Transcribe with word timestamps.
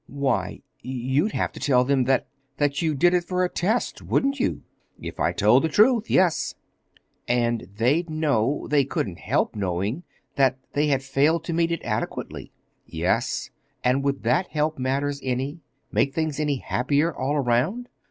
"Why, 0.07 0.63
you'd 0.81 1.33
have 1.33 1.51
to 1.51 1.59
tell 1.59 1.83
them 1.83 2.05
that—that 2.05 2.81
you 2.81 2.95
did 2.95 3.13
it 3.13 3.23
for 3.23 3.43
a 3.43 3.49
test, 3.49 4.01
wouldn't 4.01 4.39
you?" 4.39 4.63
"If 4.99 5.19
I 5.19 5.31
told 5.31 5.63
the 5.63 5.69
truth—yes." 5.69 6.55
"And 7.27 7.67
they'd 7.75 8.09
know—they 8.09 8.83
couldn't 8.85 9.19
help 9.19 9.55
knowing—that 9.55 10.57
they 10.73 10.87
had 10.87 11.03
failed 11.03 11.43
to 11.43 11.53
meet 11.53 11.71
it 11.71 11.83
adequately." 11.83 12.51
"Yes. 12.87 13.51
And 13.83 14.03
would 14.03 14.23
that 14.23 14.47
help 14.47 14.79
matters 14.79 15.19
any—make 15.23 16.15
things 16.15 16.39
any 16.39 16.55
happier, 16.55 17.13
all 17.15 17.35
around?" 17.35 17.87